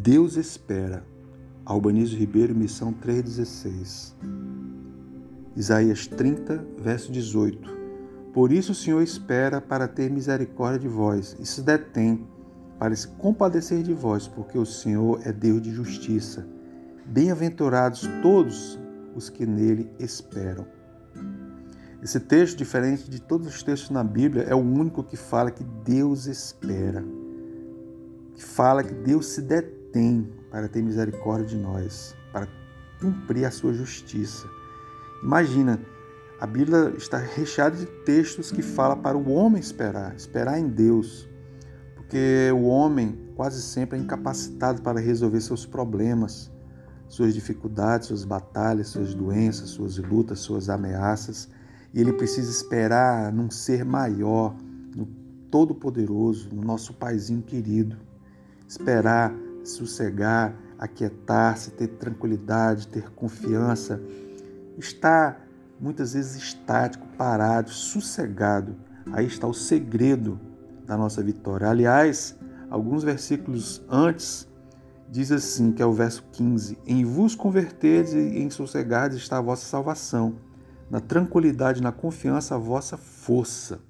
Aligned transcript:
Deus 0.00 0.36
espera. 0.36 1.04
Albanísio 1.64 2.16
Ribeiro, 2.16 2.54
missão 2.54 2.92
316. 2.92 4.14
Isaías 5.56 6.06
30, 6.06 6.64
verso 6.78 7.10
18. 7.10 7.68
Por 8.32 8.52
isso 8.52 8.70
o 8.70 8.74
Senhor 8.76 9.02
espera 9.02 9.60
para 9.60 9.88
ter 9.88 10.08
misericórdia 10.08 10.78
de 10.78 10.86
vós 10.86 11.36
e 11.40 11.44
se 11.44 11.62
detém 11.62 12.24
para 12.78 12.94
se 12.94 13.08
compadecer 13.08 13.82
de 13.82 13.92
vós, 13.92 14.28
porque 14.28 14.56
o 14.56 14.64
Senhor 14.64 15.20
é 15.24 15.32
Deus 15.32 15.60
de 15.60 15.72
justiça. 15.72 16.46
Bem-aventurados 17.04 18.08
todos 18.22 18.78
os 19.16 19.28
que 19.28 19.44
nele 19.44 19.90
esperam. 19.98 20.64
Esse 22.00 22.20
texto, 22.20 22.56
diferente 22.56 23.10
de 23.10 23.20
todos 23.20 23.48
os 23.48 23.64
textos 23.64 23.90
na 23.90 24.04
Bíblia, 24.04 24.44
é 24.44 24.54
o 24.54 24.58
único 24.58 25.02
que 25.02 25.16
fala 25.16 25.50
que 25.50 25.64
Deus 25.64 26.26
espera, 26.26 27.04
que 28.36 28.44
fala 28.44 28.84
que 28.84 28.94
Deus 28.94 29.26
se 29.26 29.42
detém 29.42 29.77
para 30.50 30.68
ter 30.68 30.82
misericórdia 30.82 31.46
de 31.46 31.56
nós, 31.56 32.14
para 32.32 32.48
cumprir 33.00 33.44
a 33.44 33.50
sua 33.50 33.72
justiça. 33.72 34.46
Imagina, 35.22 35.80
a 36.40 36.46
Bíblia 36.46 36.94
está 36.96 37.18
recheada 37.18 37.76
de 37.76 37.86
textos 38.04 38.52
que 38.52 38.62
fala 38.62 38.94
para 38.94 39.18
o 39.18 39.30
homem 39.30 39.60
esperar, 39.60 40.14
esperar 40.14 40.58
em 40.58 40.68
Deus, 40.68 41.28
porque 41.96 42.50
o 42.54 42.64
homem 42.64 43.18
quase 43.34 43.60
sempre 43.60 43.98
é 43.98 44.00
incapacitado 44.00 44.80
para 44.82 45.00
resolver 45.00 45.40
seus 45.40 45.66
problemas, 45.66 46.50
suas 47.08 47.34
dificuldades, 47.34 48.08
suas 48.08 48.24
batalhas, 48.24 48.88
suas 48.88 49.14
doenças, 49.14 49.70
suas 49.70 49.98
lutas, 49.98 50.38
suas 50.38 50.68
ameaças, 50.68 51.48
e 51.92 52.00
ele 52.00 52.12
precisa 52.12 52.50
esperar 52.50 53.32
num 53.32 53.50
ser 53.50 53.84
maior, 53.84 54.54
no 54.94 55.06
Todo-Poderoso, 55.50 56.50
no 56.54 56.62
nosso 56.62 56.92
Paizinho 56.94 57.42
querido. 57.42 57.96
Esperar, 58.68 59.34
sossegar, 59.68 60.54
aquietar-se, 60.78 61.70
ter 61.72 61.88
tranquilidade, 61.88 62.88
ter 62.88 63.10
confiança, 63.10 64.00
estar 64.76 65.46
muitas 65.80 66.14
vezes 66.14 66.36
estático, 66.36 67.06
parado, 67.16 67.70
sossegado. 67.70 68.76
Aí 69.12 69.26
está 69.26 69.46
o 69.46 69.54
segredo 69.54 70.38
da 70.86 70.96
nossa 70.96 71.22
vitória. 71.22 71.68
Aliás, 71.68 72.36
alguns 72.70 73.02
versículos 73.02 73.82
antes 73.88 74.48
diz 75.10 75.32
assim, 75.32 75.72
que 75.72 75.82
é 75.82 75.86
o 75.86 75.92
verso 75.92 76.24
15: 76.32 76.78
Em 76.86 77.04
vos 77.04 77.34
converterdes 77.34 78.12
e 78.12 78.38
em 78.38 78.50
sossegardes 78.50 79.18
está 79.18 79.38
a 79.38 79.42
vossa 79.42 79.66
salvação 79.66 80.36
na 80.90 81.00
tranquilidade, 81.00 81.82
na 81.82 81.92
confiança, 81.92 82.54
a 82.54 82.58
vossa 82.58 82.96
força. 82.96 83.80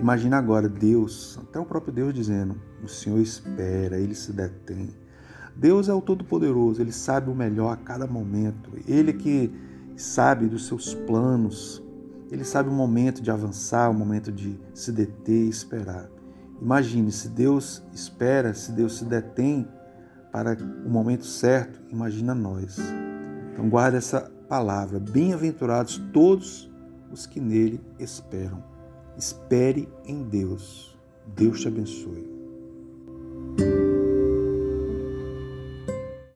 Imagina 0.00 0.38
agora 0.38 0.66
Deus, 0.66 1.38
até 1.42 1.60
o 1.60 1.64
próprio 1.64 1.92
Deus 1.92 2.14
dizendo: 2.14 2.56
o 2.82 2.88
Senhor 2.88 3.20
espera, 3.20 3.98
ele 3.98 4.14
se 4.14 4.32
detém. 4.32 4.88
Deus 5.54 5.90
é 5.90 5.92
o 5.92 6.00
Todo-Poderoso, 6.00 6.80
ele 6.80 6.90
sabe 6.90 7.30
o 7.30 7.34
melhor 7.34 7.70
a 7.70 7.76
cada 7.76 8.06
momento. 8.06 8.70
Ele 8.88 9.12
que 9.12 9.52
sabe 9.96 10.46
dos 10.46 10.66
seus 10.66 10.94
planos, 10.94 11.82
ele 12.30 12.44
sabe 12.44 12.70
o 12.70 12.72
momento 12.72 13.20
de 13.20 13.30
avançar, 13.30 13.90
o 13.90 13.94
momento 13.94 14.32
de 14.32 14.58
se 14.72 14.90
deter 14.90 15.44
e 15.44 15.50
esperar. 15.50 16.08
Imagine 16.62 17.12
se 17.12 17.28
Deus 17.28 17.82
espera, 17.92 18.54
se 18.54 18.72
Deus 18.72 18.96
se 18.96 19.04
detém 19.04 19.68
para 20.32 20.56
o 20.86 20.88
momento 20.88 21.26
certo, 21.26 21.78
imagina 21.90 22.34
nós. 22.34 22.78
Então 23.52 23.68
guarda 23.68 23.98
essa 23.98 24.32
palavra: 24.48 24.98
bem-aventurados 24.98 25.98
todos 26.10 26.70
os 27.12 27.26
que 27.26 27.38
nele 27.38 27.80
esperam. 27.98 28.69
Espere 29.20 29.86
em 30.06 30.22
Deus. 30.22 30.96
Deus 31.26 31.60
te 31.60 31.68
abençoe. 31.68 32.39